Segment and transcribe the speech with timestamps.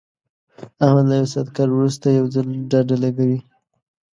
[0.85, 3.39] احمد له یو ساعت کار ورسته یو ځل ډډه لګوي.